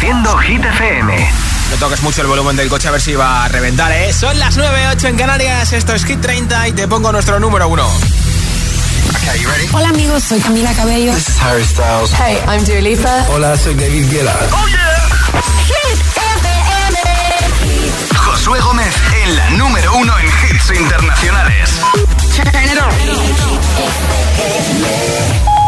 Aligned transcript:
Reproduciendo 0.00 0.38
Hit 0.38 0.64
FM. 0.64 1.30
No 1.70 1.76
toques 1.76 2.02
mucho 2.02 2.22
el 2.22 2.28
volumen 2.28 2.56
del 2.56 2.70
coche 2.70 2.88
a 2.88 2.90
ver 2.90 3.02
si 3.02 3.14
va 3.14 3.44
a 3.44 3.48
reventar, 3.48 3.92
¿eh? 3.92 4.10
Son 4.14 4.38
las 4.38 4.56
9.08 4.56 5.08
en 5.08 5.16
Canarias, 5.16 5.74
esto 5.74 5.92
es 5.94 6.06
Hit 6.06 6.22
30 6.22 6.68
y 6.68 6.72
te 6.72 6.88
pongo 6.88 7.12
nuestro 7.12 7.38
número 7.38 7.68
uno. 7.68 7.86
Hola 9.72 9.90
amigos, 9.90 10.24
soy 10.24 10.40
Camila 10.40 10.72
Cabello. 10.72 11.12
This 11.12 11.28
is 11.28 11.38
Harry 11.42 11.62
Styles. 11.64 12.14
Hey, 12.14 12.38
I'm 12.48 12.64
Dua 12.64 12.80
Lipa. 12.80 13.26
Hola, 13.28 13.54
soy 13.58 13.74
David 13.74 14.10
Guetta. 14.10 14.34
¡Oh, 14.52 14.66
yeah! 14.68 15.42
Hit 15.66 16.00
FM. 16.46 16.98
Josué 18.16 18.58
Gómez 18.60 18.94
en 19.22 19.36
la 19.36 19.50
número 19.50 19.94
uno 19.96 20.18
en 20.18 20.26
hits 20.26 20.70
internacionales. 20.80 21.78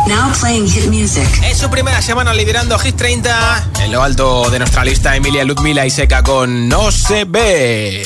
Now 0.07 0.33
playing 0.41 0.67
hit 0.67 0.87
music. 0.89 1.29
En 1.45 1.57
su 1.57 1.71
primera 1.71 2.03
semana 2.03 2.35
liderando 2.35 2.77
Hit 2.79 2.97
30, 2.97 3.69
en 3.85 3.93
lo 3.93 4.03
alto 4.03 4.51
de 4.51 4.59
nuestra 4.59 4.85
lista 4.85 5.15
Emilia 5.15 5.45
Ludmila 5.45 5.87
y 5.87 5.91
Seca 5.91 6.23
con 6.23 6.69
No 6.69 6.91
se 6.91 7.25
ve. 7.25 8.05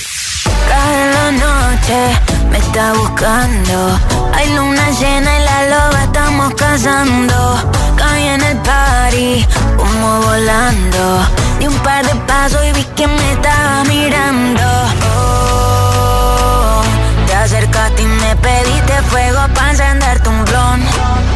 Cada 0.68 1.32
noche 1.32 2.20
me 2.50 2.58
está 2.58 2.92
buscando. 2.92 3.98
Hay 4.34 4.54
luna 4.54 4.90
llena 4.90 5.38
y 5.38 5.44
la 5.44 5.68
loba 5.68 6.04
estamos 6.04 6.54
cazando. 6.54 7.72
Caí 7.96 8.24
en 8.24 8.42
el 8.42 8.56
party, 8.58 9.46
humo 9.78 10.20
volando. 10.20 11.26
Di 11.58 11.66
un 11.66 11.78
par 11.78 12.04
de 12.06 12.14
pasos 12.26 12.60
y 12.66 12.72
vi 12.72 12.84
que 12.94 13.06
me 13.06 13.32
estaba 13.32 13.84
mirando. 13.84 14.62
Oh, 15.14 16.82
te 17.26 17.34
acercaste 17.34 18.02
y 18.02 18.06
me 18.06 18.36
pediste 18.36 19.02
fuego 19.08 19.40
para 19.54 19.70
encenderte 19.70 20.28
un 20.28 20.44
blon. 20.44 21.35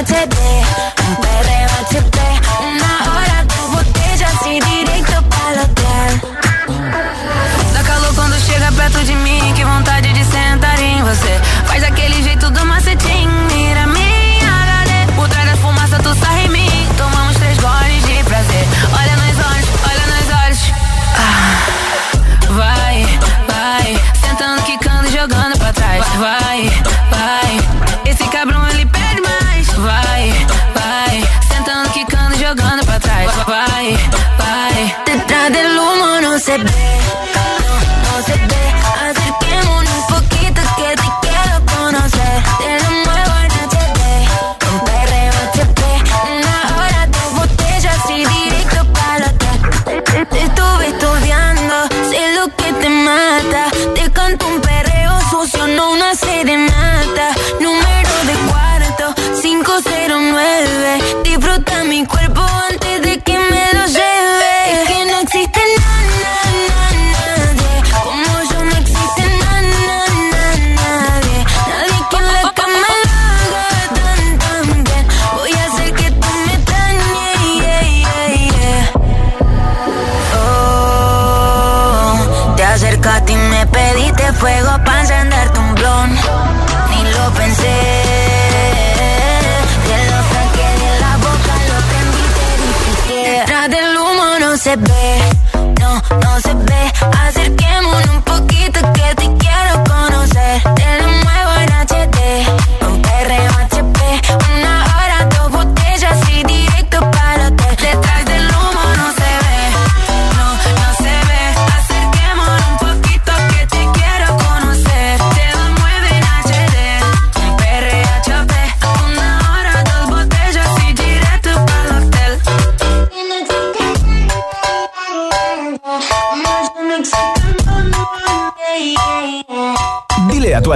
en 0.00 0.06
HD. 0.06 0.36
Un 1.08 1.16
perreo 1.16 1.68
HP. 1.88 2.18
Una 2.72 2.92
hora, 3.12 3.44
dos 3.44 3.70
botellas 3.70 4.34
y 4.46 4.60
directo 4.60 5.22
para 5.28 5.52
el 5.52 5.60
hotel. 5.60 6.20
Dá 7.74 7.82
calor 7.82 8.14
quando 8.14 8.38
chega 8.40 8.72
perto 8.72 8.98
de 9.04 9.14
mim, 9.16 9.52
que 9.54 9.64
vontade 9.64 10.12
de 10.12 10.24
sentar 10.24 10.80
em 10.80 11.02
você. 11.02 11.38
Faz 11.66 11.84
aquele 11.84 12.22
jeito 12.22 12.50
do 12.50 12.64
macetinho, 12.64 13.30
mira 13.52 13.86
minha 13.86 14.50
HD. 14.64 15.12
Por 15.16 15.28
trás 15.28 15.46
da 15.50 15.56
fumaça 15.56 15.98
tu 15.98 16.14
sai 16.14 16.46
em 16.46 16.48
mim, 16.48 16.88
tomamos 16.96 17.36
três 17.36 17.58
goles 17.58 18.02
de 18.04 18.24
prazer. 18.24 18.66
Olha 18.98 19.16
nos 19.16 19.36
olhos, 19.50 19.68
olha 19.90 20.06
nos 20.12 20.28
olhos. 20.44 20.72
Ah, 21.16 22.52
vai, 22.52 23.18
vai, 23.48 24.00
sentando, 24.20 24.62
quicando 24.62 25.08
e 25.08 25.12
jogando 25.12 25.58
pra 25.58 25.72
trás. 25.72 26.06
Vai, 26.16 26.70
vai, 27.10 27.59
humo 36.50 37.29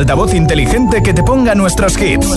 altavoz 0.04 0.34
inteligente 0.34 1.02
que 1.02 1.14
te 1.14 1.22
ponga 1.22 1.54
nuestros 1.54 1.96
hits. 1.98 2.28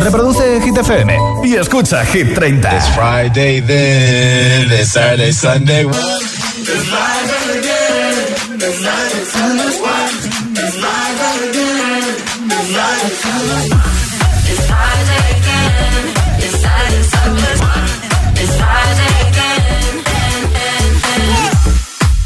Reproduce 0.00 0.60
Hit 0.60 0.76
FM 0.76 1.16
y 1.44 1.54
escucha 1.54 2.04
Hit 2.04 2.34
30. 2.34 2.76
It's 2.76 2.88
Friday 2.94 3.60
then, 3.60 4.70
it's 4.70 4.92
Saturday, 4.92 5.32
Sunday. 5.32 5.86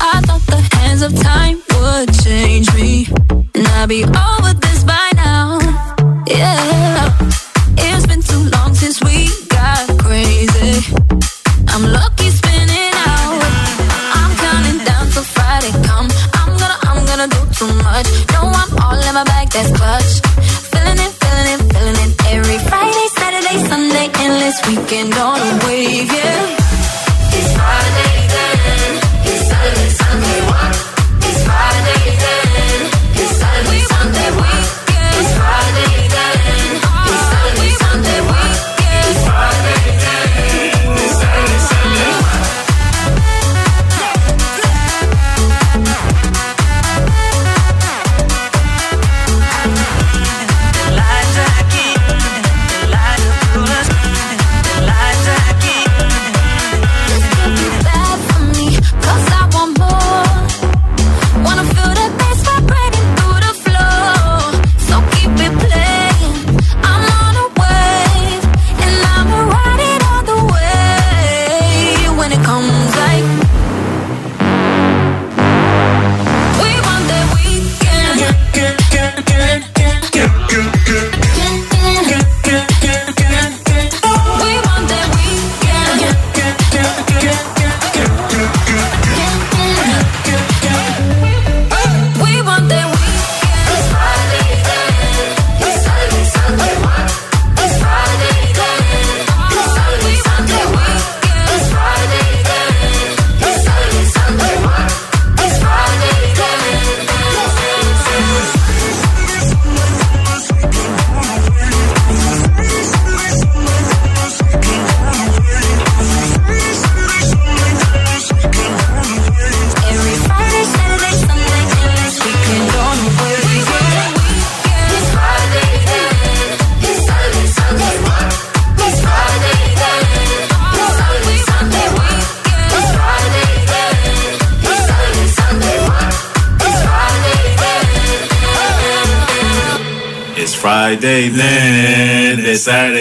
I 0.03 0.21
thought 0.27 0.47
the 0.47 0.77
hands 0.77 1.03
of 1.03 1.15
time 1.23 1.63
would 1.79 2.13
change 2.25 2.75
me, 2.75 3.07
and 3.55 3.69
I'd 3.69 3.89
be 3.89 4.03
over 4.03 4.30
weekend 24.91 25.15
on 25.15 25.39
a 25.39 25.67
wave, 25.67 26.13
yeah. 26.13 26.60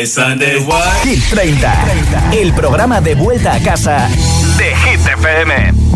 Sunday, 0.10 0.58
what? 0.66 1.06
Hit 1.06 1.22
30, 1.30 2.34
el 2.34 2.54
programa 2.54 3.00
de 3.00 3.16
vuelta 3.16 3.54
a 3.54 3.60
casa 3.60 4.10
de 4.58 4.76
Hit 4.76 5.06
FM. 5.06 5.90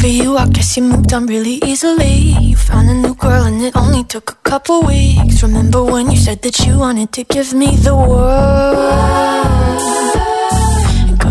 For 0.00 0.06
you, 0.06 0.38
I 0.38 0.48
guess 0.48 0.78
you 0.78 0.84
moved 0.84 1.12
on 1.12 1.26
really 1.26 1.60
easily. 1.62 2.32
You 2.40 2.56
found 2.56 2.88
a 2.88 2.94
new 2.94 3.14
girl 3.14 3.44
and 3.44 3.60
it 3.60 3.76
only 3.76 4.02
took 4.04 4.30
a 4.30 4.34
couple 4.48 4.82
weeks. 4.82 5.42
Remember 5.42 5.84
when 5.84 6.10
you 6.10 6.16
said 6.16 6.40
that 6.40 6.58
you 6.60 6.78
wanted 6.78 7.12
to 7.12 7.24
give 7.24 7.52
me 7.52 7.76
the 7.76 7.94
world? 7.94 9.99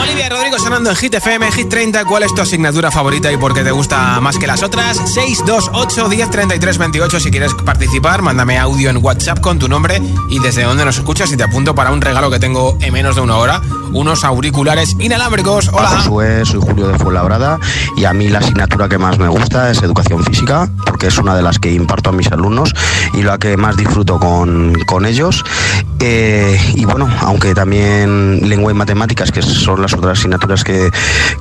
Olivia 0.00 0.30
Rodrigo 0.30 0.58
sonando 0.58 0.88
en 0.88 0.96
Hit 0.96 1.12
FM, 1.12 1.52
Hit 1.52 1.68
30. 1.68 2.06
¿Cuál 2.06 2.22
es 2.22 2.34
tu 2.34 2.40
asignatura 2.40 2.90
favorita 2.90 3.30
y 3.30 3.36
por 3.36 3.52
qué 3.52 3.62
te 3.62 3.70
gusta 3.70 4.18
más 4.22 4.38
que 4.38 4.46
las 4.46 4.62
otras? 4.62 4.96
628 4.96 6.08
10 6.08 6.30
33 6.30 6.78
28. 6.78 7.20
Si 7.20 7.30
quieres 7.30 7.52
participar, 7.52 8.22
mándame 8.22 8.58
audio 8.58 8.88
en 8.88 8.96
WhatsApp 8.96 9.40
con 9.40 9.58
tu 9.58 9.68
nombre 9.68 10.00
y 10.30 10.38
desde 10.38 10.62
dónde 10.62 10.86
nos 10.86 10.96
escuchas 10.96 11.30
y 11.32 11.36
te 11.36 11.42
apunto 11.42 11.74
para 11.74 11.90
un 11.90 12.00
regalo 12.00 12.30
que 12.30 12.38
tengo 12.38 12.78
en 12.80 12.94
menos 12.94 13.14
de 13.14 13.20
una 13.20 13.36
hora. 13.36 13.60
Unos 13.92 14.24
auriculares 14.24 14.96
inalámbricos. 14.98 15.68
Hola. 15.68 16.02
soy 16.46 16.60
Julio 16.60 16.88
de 16.88 16.98
Fuenlabrada 16.98 17.58
y 17.98 18.06
a 18.06 18.14
mí 18.14 18.28
la 18.28 18.38
asignatura 18.38 18.88
que 18.88 18.96
más 18.96 19.18
me 19.18 19.28
gusta 19.28 19.70
es 19.70 19.82
educación 19.82 20.24
física 20.24 20.70
porque 20.86 21.08
es 21.08 21.18
una 21.18 21.36
de 21.36 21.42
las 21.42 21.58
que 21.58 21.70
imparto 21.70 22.08
a 22.08 22.12
mis 22.12 22.32
alumnos 22.32 22.72
y 23.12 23.22
la 23.22 23.36
que 23.36 23.58
más 23.58 23.76
disfruto 23.76 24.18
con, 24.18 24.72
con 24.86 25.04
ellos. 25.04 25.44
Eh, 26.00 26.58
y 26.74 26.84
bueno, 26.84 27.08
aunque 27.34 27.52
también 27.52 28.48
lengua 28.48 28.70
y 28.70 28.76
matemáticas, 28.76 29.32
que 29.32 29.42
son 29.42 29.82
las 29.82 29.92
otras 29.92 30.20
asignaturas 30.20 30.62
que, 30.62 30.92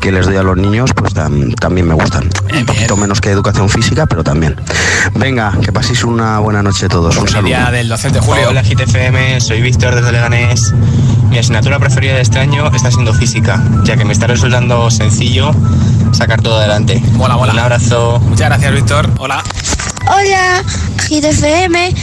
que 0.01 0.11
les 0.11 0.25
doy 0.25 0.37
a 0.37 0.41
los 0.41 0.57
niños, 0.57 0.91
pues 0.95 1.13
también 1.13 1.87
me 1.87 1.93
gustan. 1.93 2.31
Un 2.51 2.65
poquito 2.65 2.97
menos 2.97 3.21
que 3.21 3.29
educación 3.29 3.69
física, 3.69 4.07
pero 4.07 4.23
también. 4.23 4.55
Venga, 5.13 5.55
que 5.61 5.71
paséis 5.71 6.03
una 6.03 6.39
buena 6.39 6.63
noche 6.63 6.89
todos. 6.89 7.15
Un 7.17 7.27
saludo. 7.27 7.71
del 7.71 7.87
docente 7.89 8.19
Julio. 8.19 8.49
Hola 8.49 8.63
GTFM, 8.63 9.39
soy 9.39 9.61
Víctor 9.61 9.93
desde 9.93 10.11
Leganés. 10.11 10.73
Mi 11.29 11.37
asignatura 11.37 11.77
preferida 11.77 12.15
de 12.15 12.21
este 12.21 12.39
año 12.39 12.71
está 12.73 12.89
siendo 12.89 13.13
física, 13.13 13.61
ya 13.83 13.95
que 13.95 14.03
me 14.03 14.13
está 14.13 14.25
resultando 14.25 14.89
sencillo 14.89 15.51
sacar 16.11 16.41
todo 16.41 16.57
adelante. 16.57 17.03
Hola, 17.19 17.37
hola. 17.37 17.53
Un 17.53 17.59
abrazo. 17.59 18.19
Muchas 18.19 18.47
gracias, 18.49 18.73
Víctor. 18.73 19.11
Hola. 19.19 19.43
Hola, 20.07 20.63
GTFM. 21.07 21.93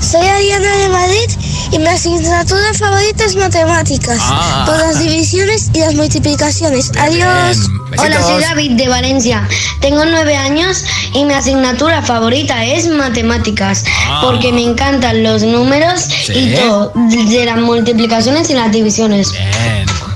Soy 0.00 0.26
Ariana 0.26 0.76
de 0.78 0.88
Madrid 0.88 1.30
y 1.72 1.78
mi 1.78 1.86
asignatura 1.86 2.72
favorita 2.74 3.24
es 3.24 3.36
matemáticas. 3.36 4.18
Ah. 4.20 4.64
Por 4.66 4.78
las 4.78 4.98
divisiones 4.98 5.70
y 5.74 5.80
las 5.80 5.94
multiplicaciones. 5.94 6.90
Adiós. 6.98 7.58
Hola, 7.98 8.22
soy 8.22 8.40
David 8.40 8.72
de 8.72 8.88
Valencia. 8.88 9.46
Tengo 9.80 10.04
nueve 10.06 10.36
años 10.36 10.84
y 11.12 11.24
mi 11.24 11.34
asignatura 11.34 12.00
favorita 12.00 12.64
es 12.64 12.88
matemáticas. 12.88 13.84
Ah. 14.06 14.20
Porque 14.24 14.52
me 14.52 14.64
encantan 14.64 15.22
los 15.22 15.42
números 15.42 16.08
y 16.28 16.54
todo, 16.54 16.92
de 16.94 17.44
las 17.44 17.58
multiplicaciones 17.58 18.48
y 18.48 18.54
las 18.54 18.72
divisiones. 18.72 19.32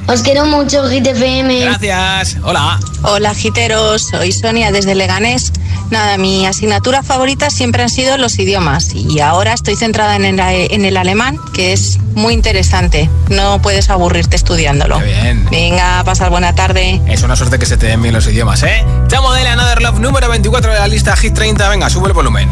Os 0.06 0.22
quiero 0.22 0.46
mucho, 0.46 0.82
GTFM. 0.84 1.60
Gracias. 1.60 2.36
Hola. 2.42 2.78
Hola, 3.02 3.34
giteros. 3.34 4.08
Soy 4.10 4.32
Sonia 4.32 4.72
desde 4.72 4.94
Leganés. 4.94 5.52
Nada, 5.90 6.18
mi 6.18 6.46
asignatura 6.46 7.02
favorita 7.02 7.33
siempre 7.50 7.82
han 7.82 7.88
sido 7.88 8.16
los 8.16 8.38
idiomas 8.38 8.94
y 8.94 9.20
ahora 9.20 9.52
estoy 9.52 9.76
centrada 9.76 10.16
en 10.16 10.24
el, 10.24 10.40
en 10.40 10.84
el 10.84 10.96
alemán, 10.96 11.38
que 11.52 11.72
es 11.72 11.98
muy 12.14 12.32
interesante. 12.32 13.10
No 13.28 13.60
puedes 13.60 13.90
aburrirte 13.90 14.36
estudiándolo. 14.36 14.98
bien. 15.00 15.46
Venga, 15.50 16.02
pasar 16.04 16.30
buena 16.30 16.54
tarde. 16.54 17.00
Es 17.06 17.22
una 17.22 17.36
suerte 17.36 17.58
que 17.58 17.66
se 17.66 17.76
te 17.76 17.86
den 17.86 18.00
bien 18.02 18.14
los 18.14 18.26
idiomas, 18.26 18.62
¿eh? 18.62 18.84
Chamo 19.08 19.32
de 19.32 19.46
Another 19.46 19.82
Love, 19.82 19.98
número 20.00 20.28
24 20.28 20.72
de 20.72 20.78
la 20.78 20.88
lista 20.88 21.16
Hit 21.16 21.34
30. 21.34 21.68
Venga, 21.68 21.90
sube 21.90 22.08
el 22.08 22.14
volumen. 22.14 22.48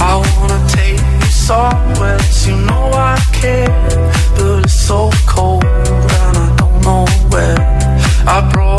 I 0.00 0.14
wanna 0.40 0.66
take 0.68 0.96
you 0.96 1.26
somewhere 1.30 2.18
you 2.46 2.56
know 2.56 2.90
I 2.94 3.16
care, 3.32 3.68
but 4.36 4.64
it's 4.64 4.72
so 4.72 5.10
cold 5.26 5.64
and 5.64 6.36
I 6.36 6.56
don't 6.56 6.80
know 6.82 7.04
where. 7.30 7.58
I 8.26 8.40
brought 8.52 8.69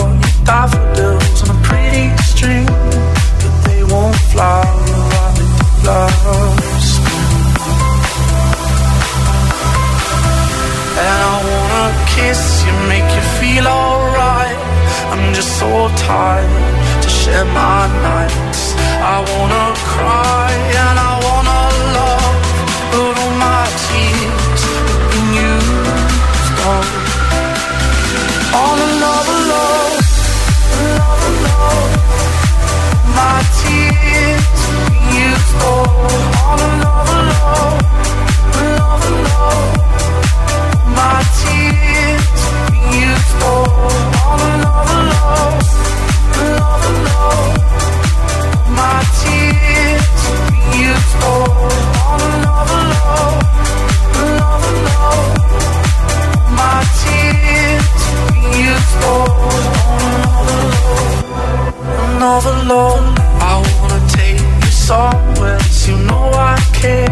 I 62.23 63.63
wanna 63.81 64.07
take 64.07 64.39
you 64.39 64.71
somewhere 64.71 65.57
you 65.87 65.97
know 66.05 66.29
I 66.35 66.55
care, 66.71 67.09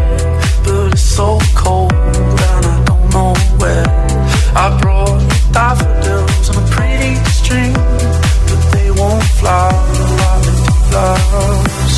but 0.63 0.93
it's 0.93 1.01
so 1.01 1.39
cold 1.55 1.91
and 1.91 2.65
I 2.73 2.83
don't 2.85 3.09
know 3.09 3.33
where. 3.57 3.87
I 4.55 4.77
brought 4.79 5.19
daffodils 5.51 6.49
on 6.51 6.63
a 6.63 6.67
pretty 6.69 7.15
string, 7.25 7.73
but 7.73 8.61
they 8.71 8.91
won't 8.91 9.23
fly 9.39 9.71
like 10.21 10.45
flowers. 10.89 11.97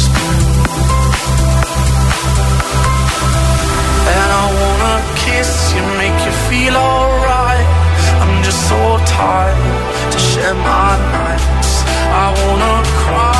And 4.08 4.30
I 4.40 4.46
wanna 4.62 4.96
kiss 5.26 5.74
you, 5.76 5.84
make 6.00 6.20
you 6.26 6.34
feel 6.48 6.78
alright. 6.78 7.68
I'm 8.22 8.42
just 8.42 8.70
so 8.70 8.98
tired 9.06 10.12
to 10.14 10.18
share 10.18 10.54
my. 10.54 11.21
Wanna 12.34 12.84
cry 12.86 13.31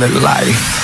I 0.00 0.06
call 0.06 0.16
it 0.16 0.22
life. 0.22 0.77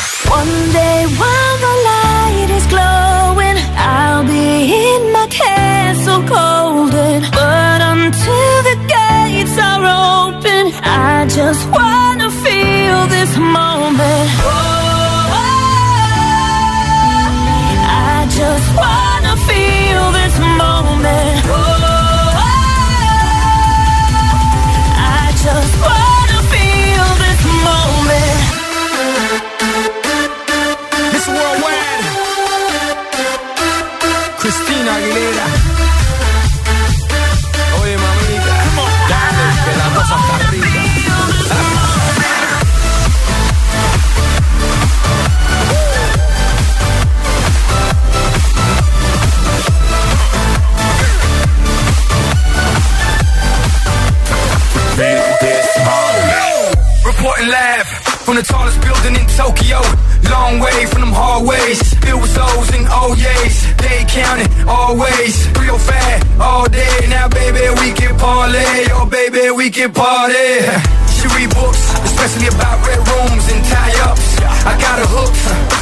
Baby, 69.75 69.87
we 69.87 69.87
can 69.87 69.93
party. 69.93 70.63
She 71.11 71.27
read 71.37 71.51
books, 71.55 71.83
especially 72.05 72.49
about 72.49 72.87
red 72.87 72.99
rooms 72.99 73.45
and 73.53 73.65
tie-ups. 73.65 74.39
I 74.67 74.77
got 74.81 74.99
a 74.99 75.07
hook, 75.07 75.33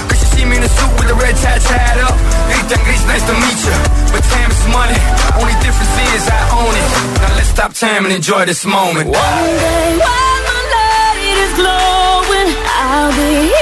cause 0.08 0.18
she 0.18 0.26
see 0.36 0.44
me 0.44 0.56
in 0.56 0.62
a 0.62 0.68
suit 0.68 0.92
with 0.98 1.10
a 1.10 1.14
red 1.14 1.36
tie 1.36 1.58
tied 1.58 2.00
up. 2.00 2.16
Rita 2.48 2.78
Gris, 2.84 3.04
nice 3.06 3.24
to 3.26 3.34
meet 3.34 3.60
you. 3.64 3.76
But 4.12 4.22
time 4.24 4.50
is 4.50 4.64
money, 4.68 4.98
only 5.40 5.54
difference 5.60 5.94
is 6.14 6.28
I 6.28 6.40
own 6.56 6.74
it. 6.74 6.88
Now 7.20 7.36
let's 7.36 7.48
stop 7.48 7.72
time 7.74 8.04
and 8.04 8.14
enjoy 8.14 8.44
this 8.46 8.64
moment. 8.64 9.08
One 9.08 9.14
day 9.14 9.98
while 9.98 10.40
my 10.48 10.60
light 10.74 11.20
is 11.44 11.52
glowing, 11.56 12.48
I'll 12.66 13.12
be 13.12 13.50
in 13.50 13.61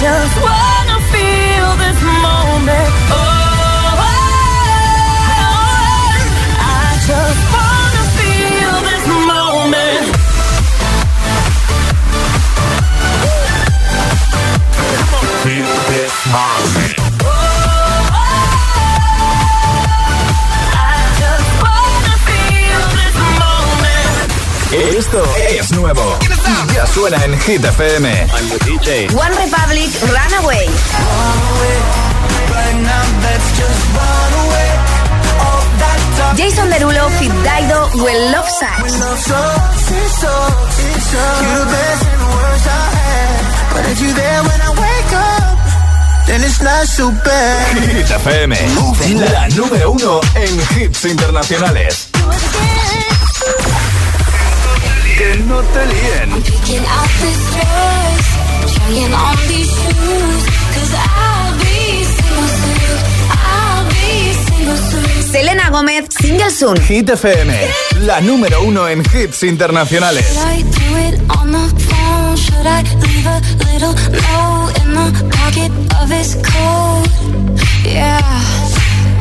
just 0.00 0.36
wanna 0.40 0.98
feel 1.12 1.68
this 1.76 2.00
moment. 2.24 2.90
Oh, 3.12 4.00
I 6.58 6.88
just 7.10 7.40
wanna 7.54 8.04
feel 8.16 8.74
this 8.88 9.04
moment. 9.28 10.06
Esto 24.72 25.22
es 25.36 25.70
nuevo. 25.72 26.29
Suena 26.94 27.24
en 27.24 27.38
Hit 27.40 27.64
FM. 27.64 28.26
One 29.14 29.34
Republic 29.36 29.90
Runaway. 30.02 30.66
Jason 36.36 36.68
Derulo, 36.70 37.08
Fit 37.18 37.32
Dido, 37.32 37.88
When 38.02 38.32
Love 38.32 38.48
Sucks. 38.48 38.98
Hit 47.74 48.10
FM. 48.10 48.56
La 49.32 49.48
número 49.50 49.90
uno 49.92 50.20
en 50.34 50.82
hits 50.82 51.04
internacionales. 51.04 52.09
Be 64.00 64.34
single 64.34 64.76
soon. 64.76 65.22
Selena 65.30 65.70
Gómez, 65.70 66.06
Single 66.20 66.50
Soon. 66.50 66.76
Hit 66.82 67.10
FM. 67.10 67.52
La 68.00 68.20
número 68.20 68.62
uno 68.62 68.88
en 68.88 69.04
hits 69.14 69.44
internacionales. 69.44 70.26
Should 70.26 70.48
I 70.48 70.62
do 70.62 70.96
it 70.98 71.20
on 71.38 71.52
the 71.52 71.68
phone? 71.78 72.36
Should 72.36 72.66
I 72.66 72.82
leave 72.82 73.26
a 73.26 73.40
little 73.70 73.94
note 74.10 74.72
in 74.82 74.94
the 74.94 75.12
pocket 75.36 75.70
of 76.02 76.10
his 76.10 76.34
coat? 76.42 77.08
Yeah, 77.84 78.20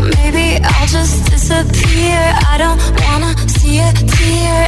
maybe 0.01 0.59
I'll 0.63 0.87
just 0.87 1.29
disappear. 1.29 2.33
I 2.51 2.57
don't 2.57 2.79
wanna 3.03 3.35
see 3.47 3.77
a 3.77 3.93
tear, 3.93 4.67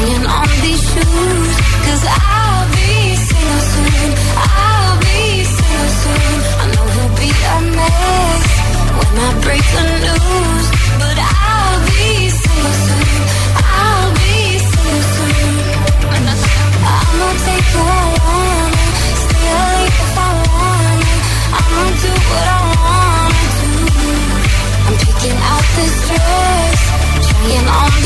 on 0.00 0.48
these 0.62 0.80
I'll 2.08 2.66
be 2.72 3.14
single 3.16 3.62
soon. 3.72 4.10
I'll 4.36 4.96
be 5.00 5.44
single 5.44 5.90
soon. 6.00 6.32
I 6.60 6.64
know 6.72 6.86
he'll 6.94 7.12
be 7.20 7.28
when 8.96 9.14
I 9.20 9.30
break 9.44 9.64
the 9.76 9.84
news. 10.04 10.66
But 11.00 11.18
I'll 11.20 11.80
be 11.84 12.30
single 12.32 12.76
soon. 12.86 13.20
I'll 13.60 14.12
be 14.20 14.36
single 14.70 15.04
soon. 15.16 15.54
I'ma 16.96 17.28
take 17.44 17.68
who 17.74 17.82
I 17.84 18.06
wanna, 18.24 18.84
stay 19.24 19.84
if 20.00 20.16
I 20.16 20.30
wanna. 20.48 21.12
I'ma 21.60 21.84
do 22.04 22.12
what 22.30 22.46
I 22.48 22.60
wanna 22.72 23.44
do. 23.60 23.72
I'm 24.86 24.96
picking 25.04 25.38
out 25.50 25.66
this 25.76 25.94
dress, 26.08 26.78
trying 27.28 27.68
on 27.68 27.99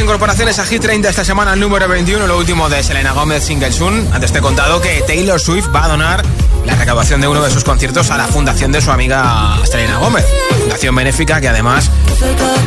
incorporaciones 0.00 0.58
a 0.58 0.64
Hit 0.64 0.82
30 0.82 1.08
esta 1.08 1.24
semana, 1.24 1.56
número 1.56 1.88
21, 1.88 2.26
lo 2.26 2.36
último 2.36 2.68
de 2.68 2.82
Selena 2.82 3.12
Gomez 3.12 3.42
Single 3.44 3.72
Soon. 3.72 4.08
Antes 4.12 4.32
te 4.32 4.38
he 4.38 4.40
contado 4.42 4.80
que 4.80 5.02
Taylor 5.06 5.40
Swift 5.40 5.68
va 5.74 5.84
a 5.84 5.88
donar 5.88 6.24
la 6.64 6.74
recaudación 6.74 7.20
de 7.20 7.28
uno 7.28 7.42
de 7.42 7.50
sus 7.50 7.64
conciertos 7.64 8.10
a 8.10 8.16
la 8.16 8.26
fundación 8.26 8.70
de 8.70 8.80
su 8.80 8.90
amiga 8.90 9.58
Selena 9.64 9.98
Gómez. 9.98 10.24
Fundación 10.60 10.94
benéfica 10.94 11.40
que 11.40 11.48
además 11.48 11.90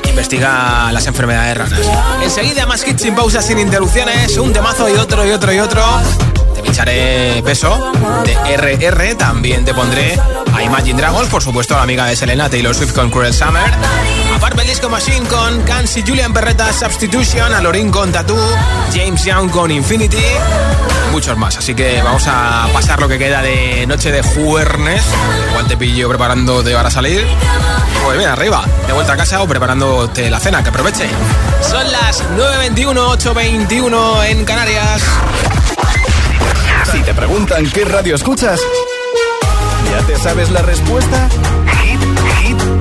investiga 0.09 0.91
las 0.91 1.05
enfermedades 1.07 1.57
raras. 1.57 1.79
Enseguida 2.23 2.65
más 2.65 2.87
hits 2.87 3.01
sin 3.01 3.15
pausas, 3.15 3.45
sin 3.45 3.59
interrupciones, 3.59 4.37
un 4.37 4.51
temazo 4.51 4.89
y 4.89 4.93
otro 4.93 5.25
y 5.25 5.31
otro 5.31 5.53
y 5.53 5.59
otro 5.59 5.83
pincharé 6.61 7.41
peso 7.43 7.91
de 8.25 8.55
RR. 8.55 9.15
También 9.15 9.65
te 9.65 9.73
pondré 9.73 10.19
a 10.53 10.63
Imagine 10.63 10.99
Dragons, 10.99 11.29
por 11.29 11.41
supuesto, 11.41 11.75
la 11.75 11.83
amiga 11.83 12.05
de 12.05 12.15
Selena, 12.15 12.49
Taylor 12.49 12.75
Swift 12.75 12.93
con 12.93 13.09
Cruel 13.09 13.33
Summer. 13.33 13.71
El 14.49 14.67
disco 14.67 14.89
Machine 14.89 15.27
con 15.27 15.63
Cansi, 15.63 16.03
Julian 16.05 16.31
Perretta, 16.33 16.71
Substitution, 16.71 17.51
Alorin 17.51 17.89
con 17.89 18.11
Tattoo, 18.11 18.37
James 18.93 19.25
Young 19.25 19.49
con 19.49 19.71
Infinity. 19.71 20.23
Muchos 21.11 21.35
más, 21.35 21.57
así 21.57 21.73
que 21.73 21.99
vamos 22.03 22.25
a 22.27 22.67
pasar 22.71 22.99
lo 22.99 23.07
que 23.07 23.17
queda 23.17 23.41
de 23.41 23.87
noche 23.87 24.11
de 24.11 24.21
jueves. 24.21 25.03
Igual 25.49 25.67
te 25.67 25.77
pillo 25.77 26.07
preparándote 26.09 26.73
para 26.73 26.91
salir. 26.91 27.25
Pues 28.03 28.17
bien, 28.19 28.29
arriba, 28.29 28.63
de 28.85 28.93
vuelta 28.93 29.13
a 29.13 29.17
casa 29.17 29.41
o 29.41 29.47
preparándote 29.47 30.29
la 30.29 30.39
cena, 30.39 30.61
que 30.61 30.69
aproveche. 30.69 31.07
Son 31.67 31.91
las 31.91 32.23
9.21, 32.37 33.17
8.21 33.17 34.25
en 34.25 34.45
Canarias. 34.45 35.01
Si 36.91 37.01
te 37.01 37.15
preguntan 37.15 37.67
qué 37.71 37.83
radio 37.83 38.15
escuchas, 38.15 38.59
¿ya 39.89 40.05
te 40.05 40.17
sabes 40.17 40.51
la 40.51 40.61
respuesta? 40.61 41.29
Hit, 41.83 42.01
hit. 42.43 42.80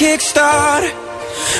Kickstart 0.00 0.82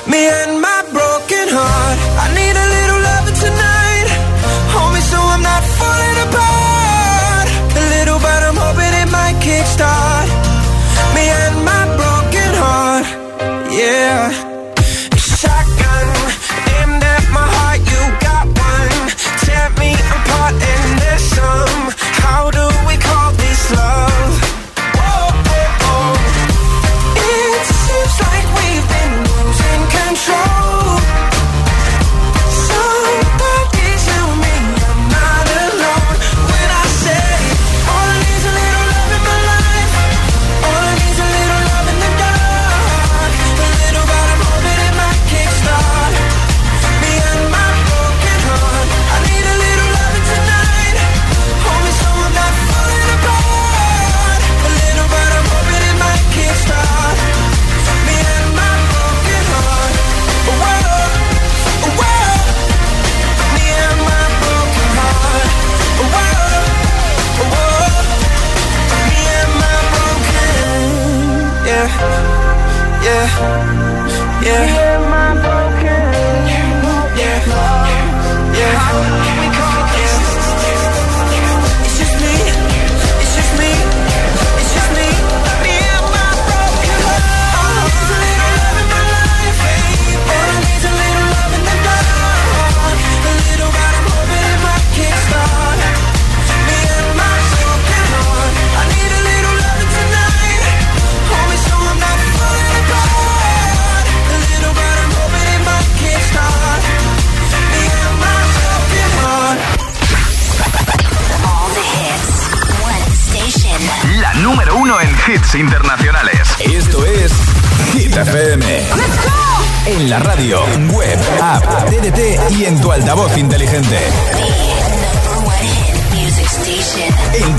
me 0.08 0.20
and 0.40 0.60
my 0.60 0.80
broken 0.96 1.46
heart. 1.56 1.98
I 2.24 2.26
need 2.38 2.56
a 2.64 2.68
little 2.76 3.00
loving 3.08 3.38
tonight, 3.46 4.08
hold 4.72 4.90
me 4.94 5.00
so 5.12 5.18
I'm 5.34 5.42
not 5.42 5.62
falling 5.78 6.18
apart. 6.26 7.48
A 7.80 7.82
little, 7.94 8.18
but 8.26 8.40
I'm 8.48 8.58
hoping 8.64 8.92
it 9.02 9.08
might 9.18 9.36
kickstart 9.44 10.28
me 11.16 11.24
and 11.42 11.54
my 11.70 11.84
broken 12.00 12.50
heart. 12.62 13.06
Yeah. 13.80 14.50
hits 15.40 15.79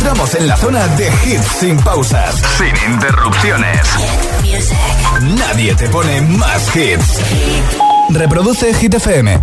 Entramos 0.02 0.34
en 0.34 0.48
la 0.48 0.58
zona 0.58 0.88
de 0.98 1.12
hits 1.26 1.46
sin 1.60 1.78
pausas, 1.78 2.34
sin 2.58 2.92
interrupciones. 2.92 3.82
Nadie 5.38 5.76
te 5.76 5.88
pone 5.90 6.22
más 6.22 6.76
hits. 6.76 7.20
Reproduce 8.10 8.74
Hit 8.74 8.96
FM. 8.96 9.40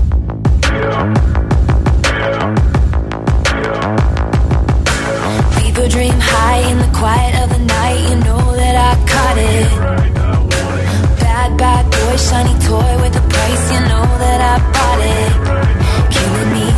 dream 5.89 6.19
high 6.19 6.71
in 6.71 6.79
the 6.79 6.91
quiet 6.99 7.35
of 7.41 7.51
the 7.51 7.65
night. 7.65 8.11
You 8.11 8.17
know 8.17 8.57
that 8.57 8.75
I 8.75 8.93
caught 9.13 9.39
it. 9.39 9.69
Bad, 11.21 11.57
bad 11.57 11.85
boy, 11.89 12.17
shiny 12.17 12.59
toy 12.67 12.93
with 13.01 13.15
a 13.17 13.25
price. 13.31 13.65
You 13.73 13.81
know 13.91 14.07
that 14.25 14.41
I 14.53 14.57
bought 14.75 15.03
it. 15.17 15.31
Killing 16.11 16.51
me 16.53 16.78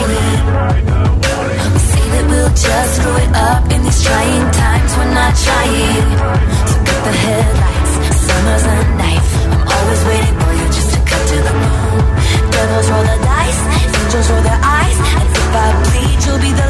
See 0.00 0.08
that 2.08 2.24
we'll 2.30 2.48
just 2.56 2.90
screw 2.96 3.16
it 3.20 3.32
up 3.36 3.68
in 3.68 3.84
these 3.84 4.00
trying 4.00 4.48
times. 4.56 4.90
We're 4.96 5.12
not 5.12 5.36
trying 5.36 6.08
to 6.68 6.74
cut 6.88 7.00
the 7.04 7.12
headlights. 7.12 7.92
Summer's 8.16 8.64
a 8.64 8.76
knife. 8.96 9.30
I'm 9.52 9.60
always 9.68 10.00
waiting 10.08 10.36
for 10.40 10.52
you 10.56 10.66
just 10.72 10.90
to 10.96 11.00
cut 11.04 11.20
to 11.20 11.36
the 11.36 11.52
moon. 11.52 12.00
Devils 12.48 12.88
roll 12.88 13.04
the 13.04 13.18
dice, 13.28 13.60
angels 13.76 14.28
roll 14.30 14.40
their 14.40 14.60
eyes. 14.64 14.96
And 15.20 15.28
if 15.36 15.52
I 15.52 15.68
bleed, 15.84 16.18
you'll 16.24 16.40
be 16.40 16.52
the 16.56 16.69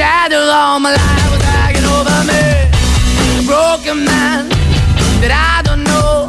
Shadow 0.00 0.48
all 0.48 0.80
my 0.80 0.92
life 0.92 1.30
was 1.30 1.42
hanging 1.42 1.84
over 1.84 2.24
me. 2.24 2.40
A 3.36 3.44
broken 3.44 4.02
man 4.02 4.48
that 5.20 5.28
I 5.28 5.60
don't 5.60 5.84
know. 5.84 6.26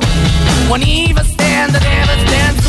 Won't 0.69 0.86
even 0.86 1.23
stand, 1.23 1.73
that 1.75 1.81
never 1.81 2.15
stands 2.27 2.61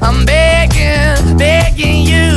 I'm 0.00 0.24
begging, 0.24 1.36
begging 1.36 2.04
you 2.06 2.30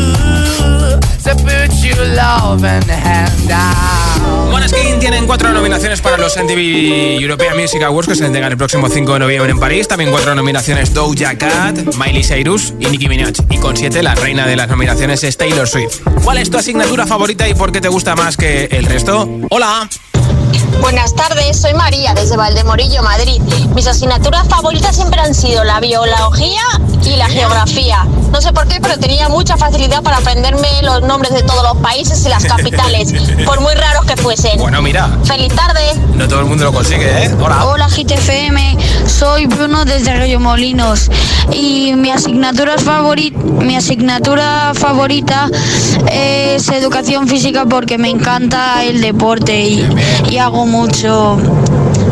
to 1.24 1.36
put 1.36 1.72
your 1.84 2.06
loving 2.16 2.88
hand 2.90 3.52
out. 3.52 4.52
Måneskin 4.52 5.00
tienen 5.00 5.26
cuatro 5.26 5.52
nominaciones 5.52 6.02
para 6.02 6.18
los 6.18 6.36
MTV 6.36 7.20
European 7.22 7.56
Music 7.58 7.82
Awards 7.84 8.10
que 8.10 8.16
se 8.16 8.26
entregan 8.26 8.52
el 8.52 8.58
próximo 8.58 8.90
5 8.90 9.14
de 9.14 9.20
noviembre 9.20 9.52
en 9.52 9.60
París. 9.60 9.88
También 9.88 10.12
cuatro 10.12 10.36
nominaciones 10.36 10.94
Doja 10.94 11.38
Cat, 11.38 11.78
Miley 11.96 12.24
Cyrus 12.24 12.74
y 12.80 12.88
Nicki 12.88 13.08
Minaj. 13.08 13.34
Y 13.50 13.58
con 13.58 13.78
siete 13.78 14.04
la 14.04 14.16
reina 14.16 14.46
de 14.46 14.56
las 14.56 14.68
nominaciones 14.68 15.24
es 15.24 15.38
Taylor 15.38 15.68
Swift. 15.68 16.02
¿Cuál 16.24 16.40
es 16.40 16.50
tu 16.50 16.58
asignatura 16.58 17.06
favorita 17.06 17.48
y 17.48 17.54
por 17.54 17.72
qué 17.72 17.80
te 17.80 17.88
gusta 17.88 18.16
más 18.16 18.38
que 18.38 18.66
el 18.66 18.86
resto? 18.86 19.30
Hola. 19.50 19.88
Buenas 20.82 21.16
tardes, 21.16 21.62
soy 21.62 21.74
María 21.74 22.14
desde 22.14 22.36
Valdemorillo, 22.36 23.04
Madrid. 23.04 23.42
Mis 23.76 23.88
asignaturas 23.88 24.48
favoritas 24.48 24.96
siempre 24.96 25.22
han 25.22 25.34
sido 25.34 25.64
la 25.64 25.80
biología 25.80 26.62
y 27.04 27.16
la 27.16 27.28
geografía. 27.28 28.06
No 28.32 28.42
sé 28.42 28.54
por 28.54 28.68
qué, 28.68 28.80
pero 28.82 28.98
tenía 28.98 29.30
mucha 29.30 29.58
facilidad 29.58 30.02
para 30.02 30.18
aprenderme 30.18 30.68
los 30.84 31.02
nombres 31.04 31.34
de 31.34 31.44
todos 31.44 31.64
los 31.64 31.78
países 31.78 32.26
y 32.26 32.30
las 32.30 32.46
capitales, 32.46 33.14
por 33.46 33.60
muy 33.62 33.74
raros 33.74 34.06
que 34.06 34.16
fuesen. 34.18 34.58
Bueno, 34.58 34.82
mira. 34.82 35.10
¡Feliz 35.24 35.54
tarde! 35.54 35.82
No 36.16 36.28
todo 36.28 36.40
el 36.40 36.46
mundo 36.46 36.66
lo 36.66 36.74
consigue, 36.74 37.26
¿eh? 37.26 37.36
Hola. 37.42 37.66
Hola 37.66 37.88
GTFM, 37.88 38.78
soy 39.08 39.46
Bruno 39.48 39.86
desde 39.86 40.12
Arroyo 40.12 40.40
Molinos 40.40 41.10
y 41.52 41.94
mi 41.96 42.12
asignatura 42.12 42.78
favorita, 42.78 43.38
mi 43.38 43.76
asignatura 43.76 44.74
favorita 44.74 45.50
es 46.12 46.70
educación 46.70 47.28
física 47.28 47.66
porque 47.66 47.98
me 47.98 48.10
encanta 48.10 48.84
el 48.84 49.02
deporte 49.02 49.60
y, 49.60 49.86
y 50.30 50.38
hago 50.42 50.66
mucho. 50.66 51.38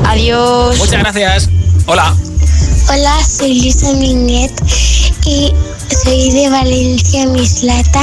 Adiós. 0.06 0.78
Muchas 0.78 1.00
gracias. 1.00 1.50
Hola. 1.88 2.16
Hola, 2.90 3.24
soy 3.26 3.60
Lisa 3.60 3.94
Minet 3.94 4.52
y 5.26 5.54
soy 6.04 6.32
de 6.32 6.50
Valencia, 6.50 7.26
Mislata 7.28 8.02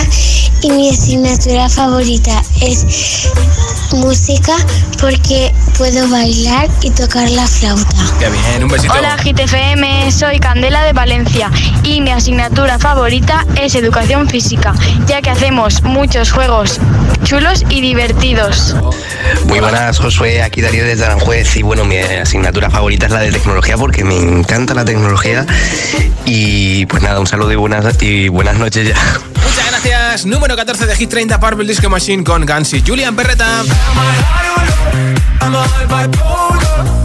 y 0.63 0.71
mi 0.71 0.91
asignatura 0.91 1.69
favorita 1.69 2.43
es 2.61 3.31
música 3.97 4.55
porque 5.01 5.53
puedo 5.77 6.09
bailar 6.09 6.69
y 6.83 6.91
tocar 6.91 7.29
la 7.31 7.47
flauta. 7.47 7.97
Qué 8.19 8.29
bien, 8.29 8.65
un 8.65 8.71
besito. 8.71 8.93
Hola 8.93 9.17
GTFM, 9.17 10.11
soy 10.11 10.39
Candela 10.39 10.85
de 10.85 10.93
Valencia 10.93 11.51
y 11.83 12.01
mi 12.01 12.11
asignatura 12.11 12.79
favorita 12.79 13.45
es 13.57 13.75
educación 13.75 14.29
física, 14.29 14.75
ya 15.07 15.21
que 15.23 15.31
hacemos 15.31 15.83
muchos 15.83 16.33
juegos 16.33 16.81
chulos 17.25 17.65
y 17.69 17.81
divertidos. 17.81 18.77
Muy 19.47 19.61
buenas, 19.61 19.99
Josué, 19.99 20.43
aquí 20.43 20.61
Darío 20.61 20.85
desde 20.85 21.05
Aranjuez 21.05 21.57
y 21.57 21.63
bueno, 21.63 21.85
mi 21.85 21.97
asignatura 21.99 22.71
favorita 22.71 23.07
es 23.07 23.13
la 23.13 23.21
de 23.21 23.33
tecnología 23.33 23.77
porque 23.77 24.05
me 24.05 24.17
encanta 24.17 24.75
la 24.75 24.85
tecnología 24.85 25.47
y 26.25 26.87
pues 26.87 27.03
nada, 27.03 27.21
un 27.21 27.27
saludo 27.27 27.53
y 27.53 27.57
buenas, 27.57 28.03
y 28.03 28.29
buenas 28.29 28.57
noches 28.57 28.89
ya. 28.89 28.97
Muchas 29.35 29.71
gracias. 29.71 30.27
Número 30.27 30.57
14 30.57 30.87
de 30.87 30.97
Hit 30.97 31.11
30 31.11 31.41
Purple 31.41 31.67
Disco 31.67 31.89
Machine 31.89 32.25
con 32.25 32.45
Gansi. 32.45 32.83
Julian 32.87 33.15
Perreta. 33.15 33.63
I'm 33.89 33.99
a 33.99 34.09
high 34.33 35.37
I'm 35.41 35.55
a 35.55 35.65
bipolar 35.91 36.96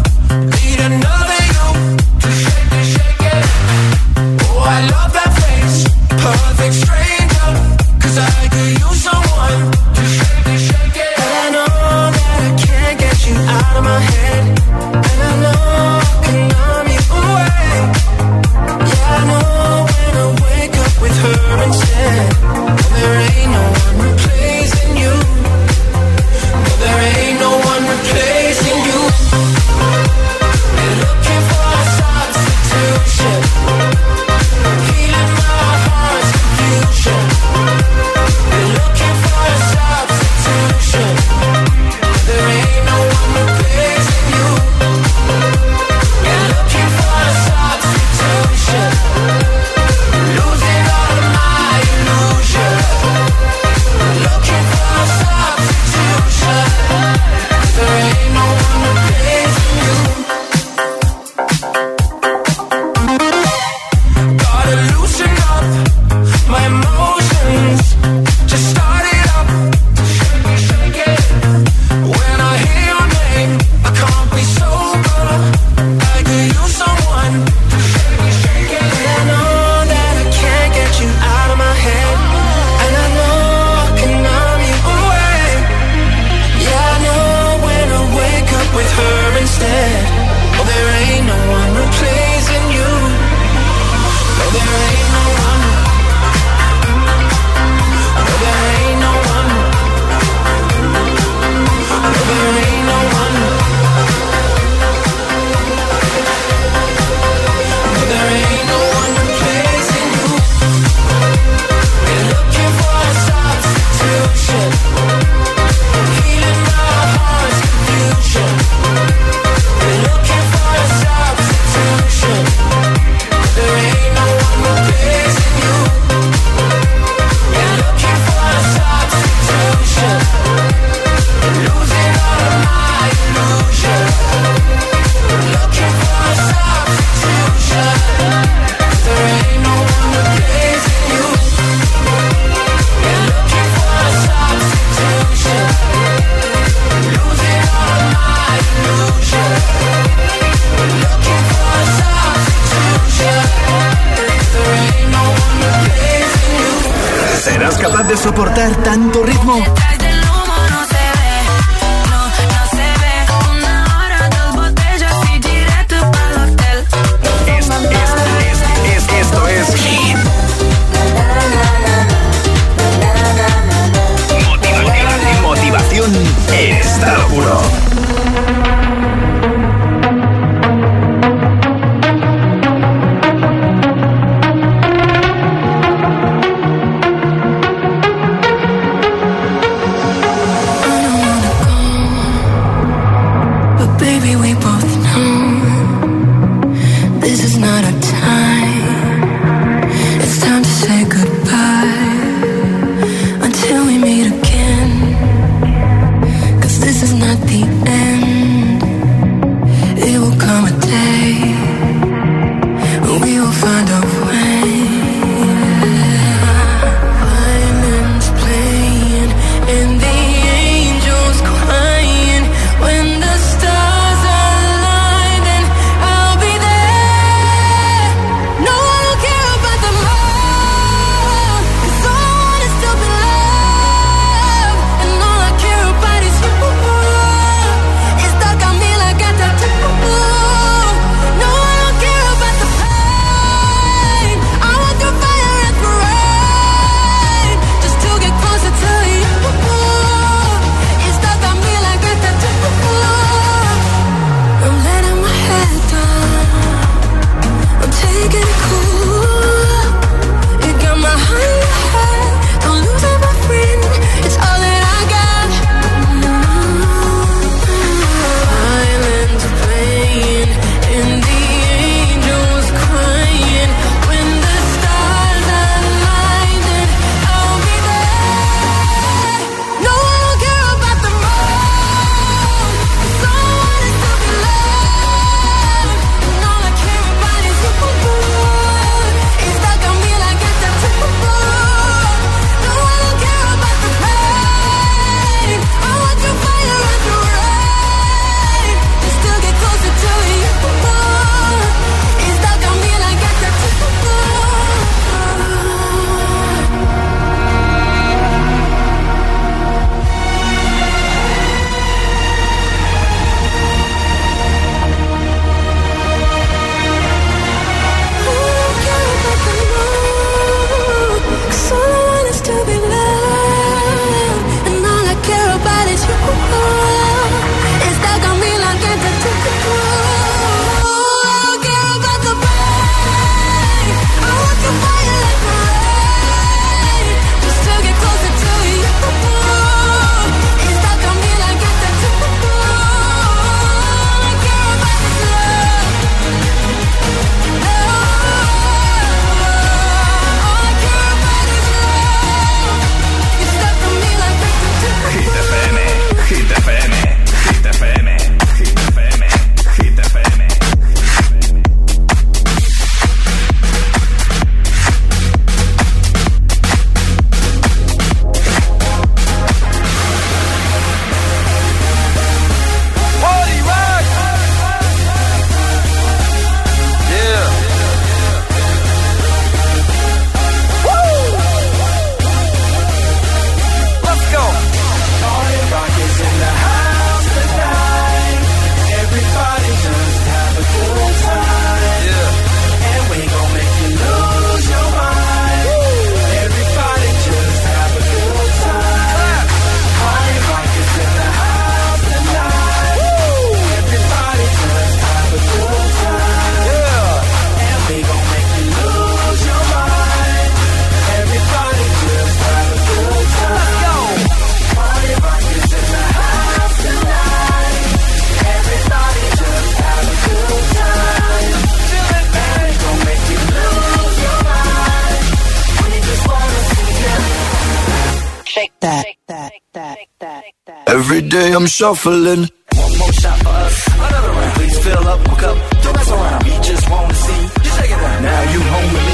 Every 431.12 431.28
day 431.28 431.52
I'm 431.52 431.66
shuffling. 431.66 432.48
One 432.74 432.98
more 432.98 433.12
shot 433.12 433.38
for 433.40 433.50
us. 433.50 433.88
Another 433.96 434.30
round. 434.30 434.54
Please 434.56 434.80
fill 434.80 435.08
up 435.10 435.20
my 435.28 435.36
cup. 435.42 435.58
Don't 435.84 435.96
mess 435.98 436.10
around. 436.10 436.44
We 436.46 436.52
just 436.64 436.90
wanna 436.90 437.14
see 437.14 437.42
you 437.42 437.70
shaking 437.76 437.98
that. 437.98 438.22
Now 438.22 438.54
you 438.54 438.60
home 438.62 438.94
with 438.94 439.06
me. 439.06 439.11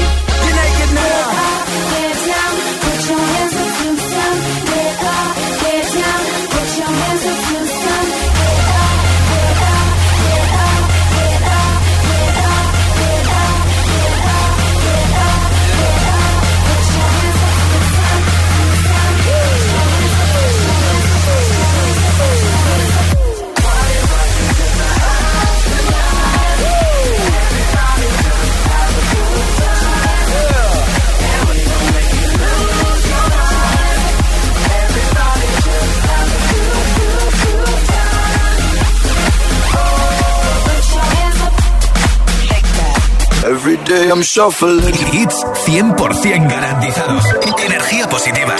Every 43.48 43.78
day 43.78 44.10
I'm 44.10 44.20
shuffling. 44.22 44.92
Hits 45.10 45.42
100% 45.64 46.50
garantizados. 46.50 47.24
Energía 47.64 48.06
positiva. 48.06 48.54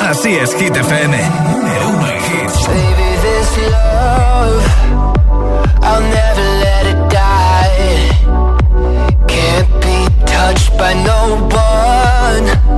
Así 0.00 0.36
es, 0.36 0.54
Hit 0.54 0.76
FM. 0.76 1.18
Número 1.50 1.88
uno 1.88 2.06
en 2.06 2.16
hits. 2.18 2.68
Baby, 2.68 3.16
this 3.20 3.58
love, 3.72 4.62
I'll 5.82 6.02
never 6.02 6.44
let 6.60 6.86
it 6.86 7.00
die. 7.10 8.10
Can't 9.26 9.68
be 9.80 10.06
touched 10.24 10.70
by 10.78 10.94
no 11.02 11.48
one. 11.50 12.77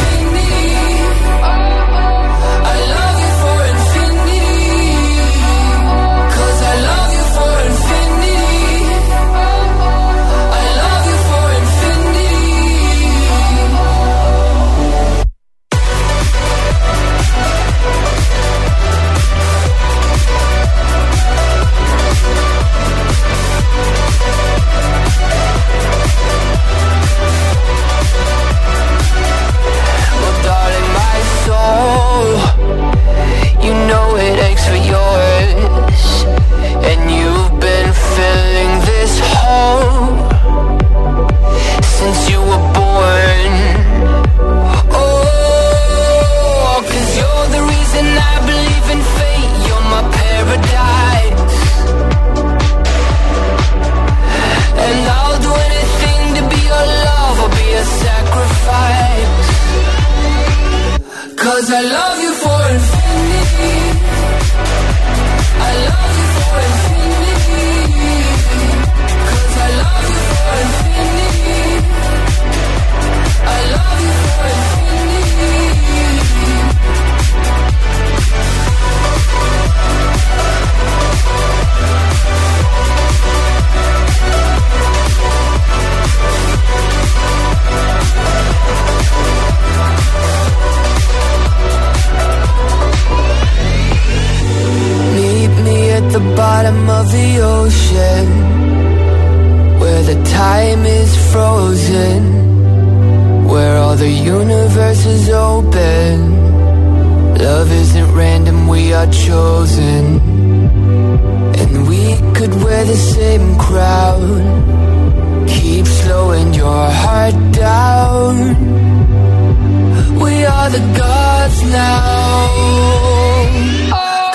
now. 121.71 122.47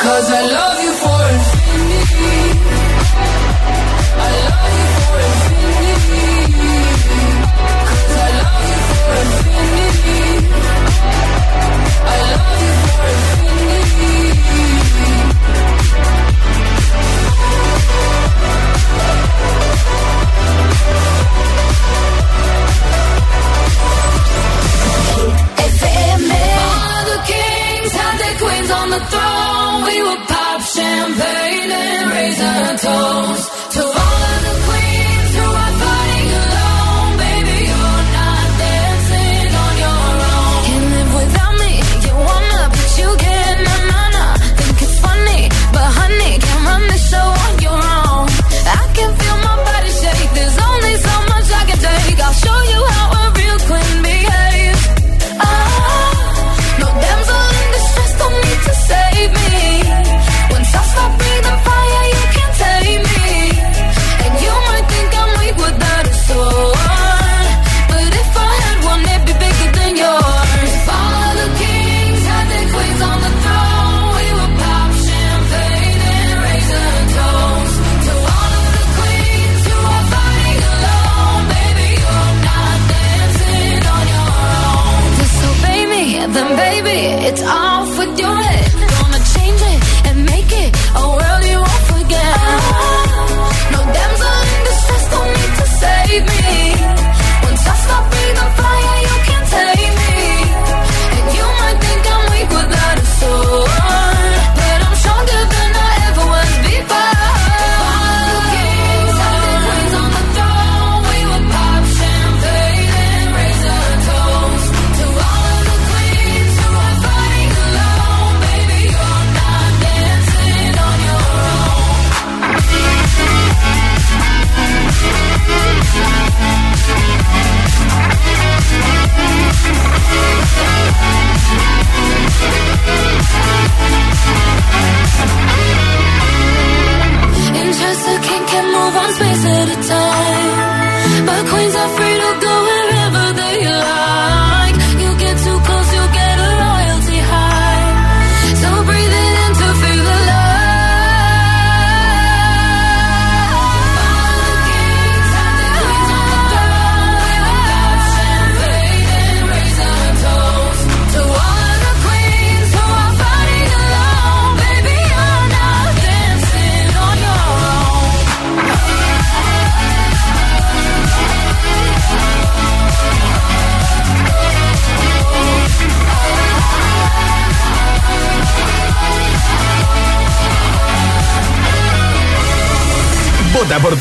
Cause 0.03 0.31
I 0.31 0.43
love 0.53 0.76
the 28.99 29.05
throne, 29.07 29.85
we 29.85 30.03
will 30.03 30.23
pop 30.27 30.61
champagne 30.63 31.71
and 31.71 32.11
raise 32.11 32.41
our 32.41 32.79
toast. 32.79 33.56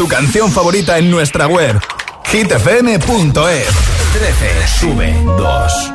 Tu 0.06 0.10
canción 0.10 0.52
favorita 0.52 1.00
en 1.00 1.10
nuestra 1.10 1.48
web 1.48 1.80
hitfm.es 2.26 3.68
13 4.14 4.68
sube 4.80 5.14
2 5.38 5.95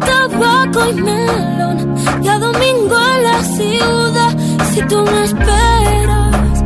A 0.00 0.06
tabaco 0.06 0.88
y 0.88 0.94
melón. 0.94 1.94
Y 2.22 2.28
a 2.28 2.38
domingo 2.38 2.96
en 3.14 3.24
la 3.24 3.42
ciudad. 3.44 4.36
Si 4.72 4.80
tú 4.82 5.02
me 5.04 5.24
esperas, 5.24 6.62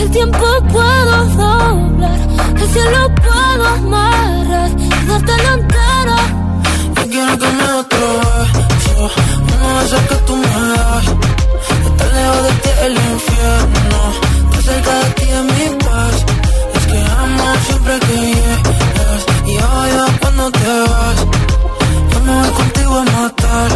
el 0.00 0.10
tiempo 0.10 0.46
puedo 0.72 1.24
doblar. 1.36 2.18
El 2.56 2.68
cielo 2.68 3.14
puedo 3.14 3.66
amarrar 3.66 4.70
y 4.78 5.06
darte 5.06 5.32
la 5.44 5.52
entera. 5.54 6.18
Yo 6.96 7.02
quiero 7.10 7.38
que 7.38 7.48
me 7.58 7.72
otro 7.80 8.06
beso. 8.18 9.10
Uno 9.54 9.78
de 9.78 9.84
esos 9.86 10.00
que 10.02 10.16
tú 10.26 10.36
me 10.36 10.68
das. 10.76 11.06
Estar 11.86 12.12
lejos 12.14 12.42
de 12.42 12.52
ti 12.62 12.70
el 12.86 12.92
infierno. 12.92 13.98
Estar 14.44 14.62
cerca 14.62 14.94
de 14.98 15.10
ti 15.10 15.26
es 15.38 15.44
mi 15.44 15.76
paz. 15.84 16.16
Es 16.74 16.86
que 16.86 16.98
amo 17.22 17.44
siempre 17.66 18.00
que 18.00 18.16
llegas 18.16 19.22
y 19.46 19.56
odio 19.56 20.04
cuando 20.20 20.50
te 20.50 20.80
vas. 20.90 21.53
Voy 22.26 22.50
contigo 22.58 22.94
a 22.94 23.04
matar. 23.04 23.70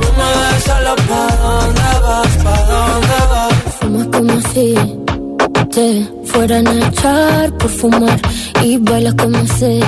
No 0.00 0.08
me 0.18 0.28
dejes 0.40 0.64
solo 0.64 0.92
pa' 1.08 1.36
dónde 1.42 1.90
vas, 2.04 2.32
pa' 2.44 2.62
dónde 2.70 3.18
vas. 3.30 3.54
Fumas 3.80 4.06
como 4.14 4.40
si 4.52 4.74
te 5.70 6.06
fueran 6.26 6.66
a 6.66 6.88
echar 6.88 7.52
por 7.56 7.70
fumar 7.70 8.20
y 8.62 8.76
bailas 8.78 9.14
como 9.14 9.46
sé 9.46 9.80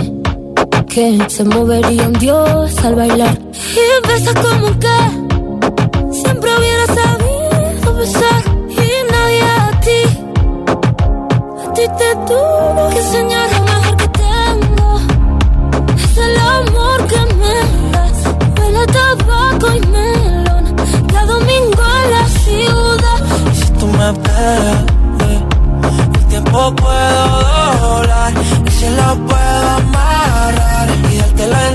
que 0.88 1.18
se 1.28 1.44
movería 1.44 2.06
un 2.06 2.12
dios 2.14 2.78
al 2.84 2.94
bailar 2.94 3.36
y 3.82 4.08
besas 4.08 4.34
como 4.34 4.68
que 4.78 4.98
siempre 6.12 6.50
hubiera 6.56 6.86
sabido 6.86 7.94
besar 7.96 8.42
y 8.70 9.12
nadie 9.12 9.42
a 9.42 9.80
ti 9.80 10.00
a 11.64 11.72
ti 11.74 11.82
te 11.98 12.10
tuvo 12.28 12.88
que 12.90 12.98
enseñar 12.98 13.73
tabaco 19.64 19.76
y 19.76 19.80
melón. 19.88 20.76
Cada 21.08 21.26
domingo 21.26 21.82
en 22.04 22.10
la 22.10 22.28
ciudad. 22.28 23.20
Y 23.52 23.56
si 23.56 23.72
tú 23.72 23.86
me 23.86 24.08
eh, 24.10 25.42
el 26.14 26.26
tiempo 26.26 26.74
puedo 26.76 27.42
doblar. 27.80 28.32
Y 28.66 28.70
si 28.70 28.88
lo 28.90 29.26
puedo 29.26 29.68
amarrar 29.76 30.88
y 31.12 31.16
darte 31.18 31.46
la 31.48 31.68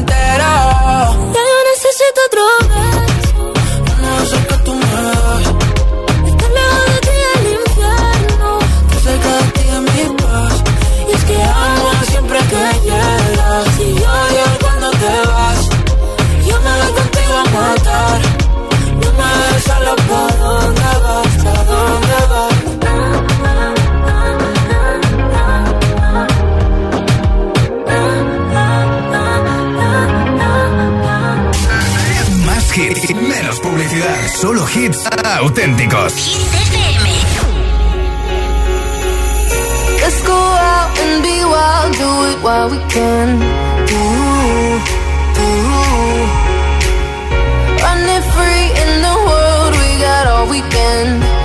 hits 34.79 35.05
auténticos. 35.41 36.15
Let's 40.01 40.21
go 40.23 40.39
out 40.73 40.91
and 41.03 41.21
be 41.21 41.37
wild, 41.53 41.91
do 42.03 42.11
it 42.29 42.37
while 42.45 42.69
we 42.69 42.79
can. 42.95 43.27
Ooh, 43.91 44.79
ooh. 45.41 45.89
Free 48.35 48.67
in 48.83 49.01
the 49.07 49.15
world, 49.27 49.73
we 49.81 49.89
got 50.01 50.27
all 50.27 50.47
weekend. 50.49 51.38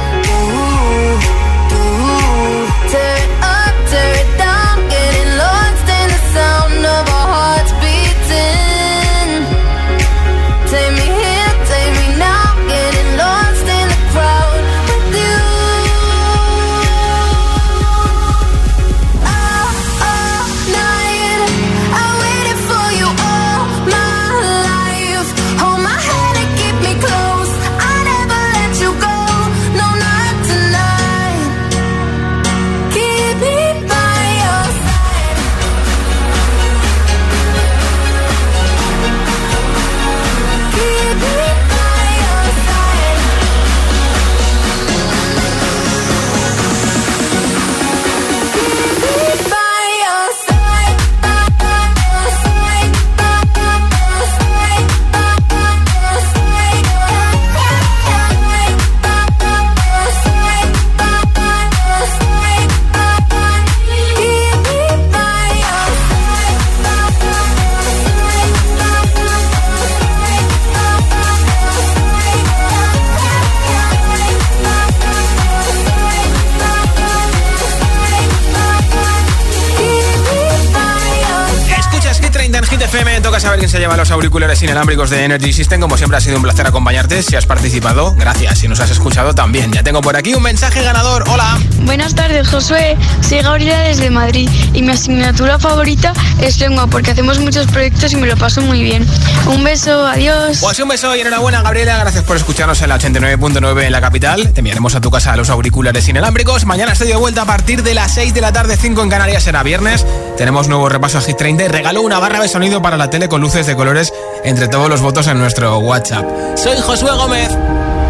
Los 83.97 84.11
auriculares 84.11 84.63
inalámbricos 84.63 85.11
de 85.11 85.25
Energy 85.25 85.53
System. 85.53 85.81
Como 85.81 85.97
siempre 85.97 86.17
ha 86.17 86.21
sido 86.21 86.37
un 86.37 86.43
placer 86.43 86.67
acompañarte. 86.67 87.23
Si 87.23 87.37
has 87.37 87.47
participado, 87.47 88.15
gracias. 88.15 88.59
Si 88.59 88.69
nos 88.69 88.81
has 88.81 88.91
escuchado 88.91 89.35
también. 89.35 89.73
Ya 89.73 89.83
tengo 89.83 90.01
por 90.01 90.17
aquí 90.17 90.35
un 90.35 90.43
mensaje 90.43 90.83
ganador. 90.83 91.25
Hola. 91.29 91.59
Buenas 91.81 92.15
tardes, 92.15 92.49
Josué. 92.49 92.97
Soy 93.21 93.41
Gabriela 93.41 93.79
desde 93.81 94.11
Madrid 94.11 94.49
y 94.73 94.83
mi 94.83 94.93
asignatura 94.93 95.59
favorita 95.59 96.13
es 96.41 96.59
lengua 96.59 96.87
porque 96.87 97.11
hacemos 97.11 97.39
muchos 97.39 97.67
proyectos 97.67 98.13
y 98.13 98.17
me 98.17 98.27
lo 98.27 98.37
paso 98.37 98.63
muy 98.63 98.83
bien. 98.83 99.07
Un 99.47 99.63
beso, 99.63 100.07
adiós. 100.07 100.59
Pues 100.61 100.79
un 100.79 100.89
beso 100.89 101.15
y 101.15 101.21
enhorabuena, 101.21 101.63
Gabriela. 101.63 101.99
Gracias 101.99 102.25
por 102.25 102.37
escucharnos 102.37 102.81
en 102.83 102.89
la 102.89 102.99
89.9 102.99 103.85
en 103.85 103.93
la 103.93 104.01
capital. 104.01 104.53
Te 104.53 104.61
enviaremos 104.61 104.95
a 104.95 105.01
tu 105.01 105.11
casa 105.11 105.37
los 105.37 105.51
auriculares 105.51 106.09
inalámbricos. 106.09 106.65
Mañana 106.65 106.93
estoy 106.93 107.09
de 107.09 107.17
vuelta 107.17 107.43
a 107.43 107.47
partir 107.47 107.83
de 107.83 107.95
las 107.95 108.15
6 108.15 108.35
de 108.35 108.41
la 108.41 108.53
tarde, 108.53 108.77
5 108.77 109.03
en 109.03 109.11
Canarias. 109.11 109.43
Será 109.43 109.63
viernes. 109.63 110.07
Tenemos 110.37 110.69
nuevo 110.69 110.89
repaso 110.89 111.19
a 111.19 111.21
Hit 111.21 111.37
30 111.37 111.65
y 111.65 111.69
regalo 111.69 112.03
una 112.03 112.19
barra 112.19 112.41
de 112.41 112.49
sonido 112.49 112.83
para 112.83 112.97
la 112.97 113.11
tele 113.11 113.29
con 113.29 113.41
luces 113.41 113.67
de 113.67 113.77
colores 113.85 114.15
entre 114.45 114.67
todos 114.69 114.89
los 114.89 115.03
votos 115.03 115.27
en 115.27 115.39
nuestro 115.39 115.79
WhatsApp. 115.81 116.25
Soy 116.57 116.75
Josué 116.81 117.11
Gómez. 117.19 117.51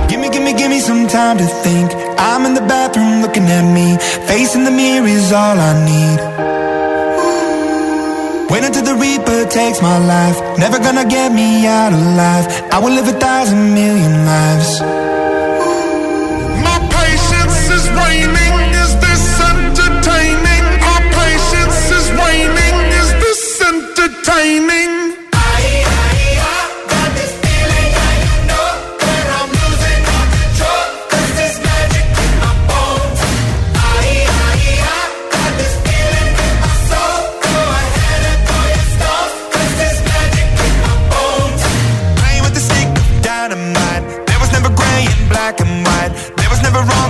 Gimme, 0.09 0.31
gimme, 0.31 0.55
gimme 0.57 0.81
some 0.81 1.09
time 1.09 1.37
to 1.37 1.47
think. 1.64 1.91
I'm 2.16 2.47
in 2.47 2.55
the 2.55 2.61
bathroom 2.61 3.22
looking 3.22 3.51
at 3.51 3.64
me. 3.64 3.99
Facing 4.29 4.64
the 4.64 4.70
mirror 4.70 5.09
is 5.09 5.33
all 5.33 5.59
I 5.59 5.72
need. 5.85 6.20
Wait 8.51 8.62
until 8.62 8.85
the 8.85 8.95
Reaper 8.95 9.49
takes 9.51 9.83
my 9.83 9.99
life. 9.99 10.39
Never 10.59 10.79
gonna 10.79 11.07
get 11.07 11.33
me 11.33 11.66
out 11.66 11.93
alive. 11.93 12.47
I 12.70 12.79
will 12.79 12.95
live 12.95 13.09
a 13.09 13.18
thousand 13.18 13.75
million 13.75 14.14
lives. 14.27 14.81
My 16.68 16.79
patience 16.99 17.59
is 17.77 17.85
waning. 17.99 18.57
Is 18.83 18.93
this 19.05 19.25
entertaining? 19.51 20.64
My 20.87 21.01
patience 21.18 21.81
is 21.99 22.07
waning. 22.20 22.77
Is 23.01 23.11
this 23.25 23.62
entertaining? 23.72 24.93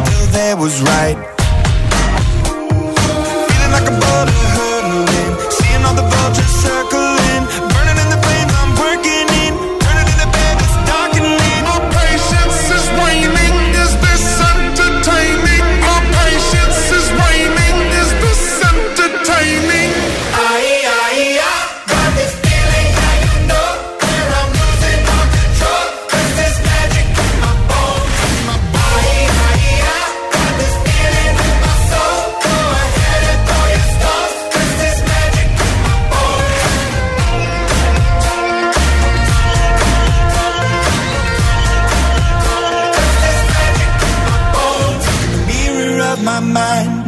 feel 0.05 0.27
there 0.33 0.57
was 0.57 0.81
right 0.83 1.17
Feeling 3.49 3.73
like 3.73 3.89
a 3.89 4.01
butterfly. 4.01 4.54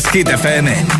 Es, 0.00 0.06
Hit 0.12 0.28
FM. 0.28 0.99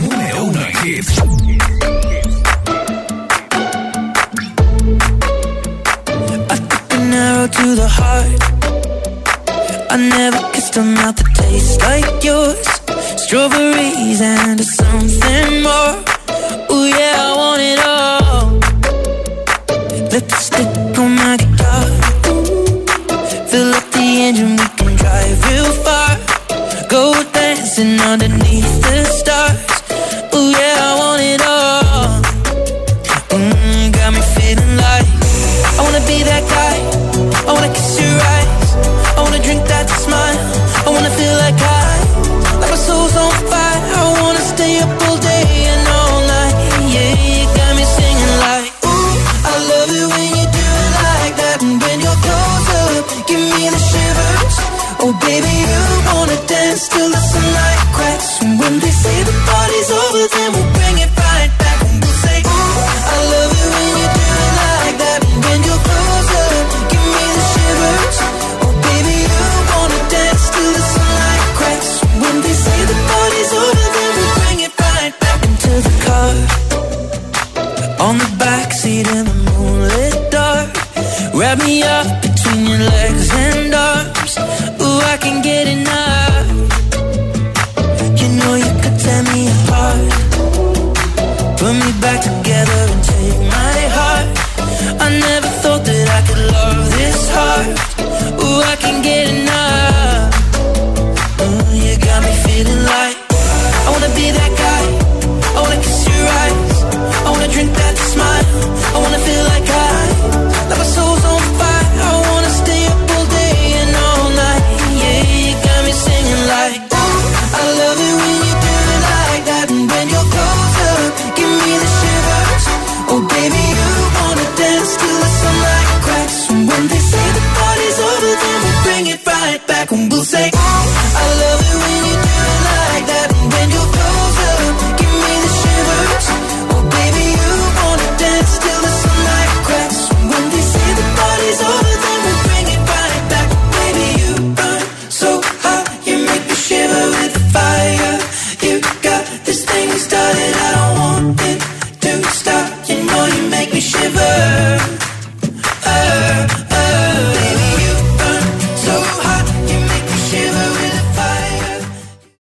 Say 59.01 59.25
the 59.25 59.33
party's 59.49 59.91
over, 59.91 60.29
then 60.29 60.50